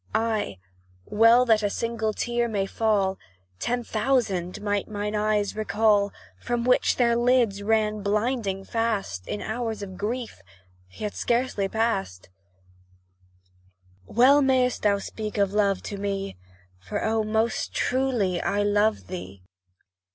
Ay, 0.15 0.57
well 1.05 1.45
that 1.45 1.59
single 1.71 2.11
tear 2.11 2.47
may 2.47 2.65
fall; 2.65 3.19
Ten 3.59 3.83
thousand 3.83 4.59
might 4.59 4.87
mine 4.87 5.13
eyes 5.13 5.55
recall, 5.55 6.11
Which 6.49 6.93
from 6.93 6.97
their 6.97 7.15
lids 7.15 7.61
ran 7.61 8.01
blinding 8.01 8.63
fast, 8.65 9.27
In 9.27 9.43
hours 9.43 9.83
of 9.83 9.97
grief, 9.99 10.41
yet 10.89 11.13
scarcely 11.13 11.67
past; 11.67 12.29
Well 14.07 14.41
mayst 14.41 14.81
thou 14.81 14.97
speak 14.97 15.37
of 15.37 15.53
love 15.53 15.83
to 15.83 15.97
me, 15.97 16.35
For, 16.79 17.03
oh! 17.03 17.23
most 17.23 17.71
truly 17.71 18.41
I 18.41 18.63
love 18.63 19.05
thee! 19.05 19.43